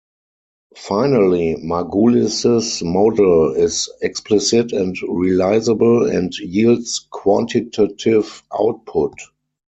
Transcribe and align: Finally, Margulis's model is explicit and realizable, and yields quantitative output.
Finally, 0.77 1.57
Margulis's 1.57 2.81
model 2.81 3.51
is 3.53 3.87
explicit 4.01 4.71
and 4.73 4.95
realizable, 5.07 6.09
and 6.09 6.35
yields 6.39 7.05
quantitative 7.11 8.41
output. 8.59 9.13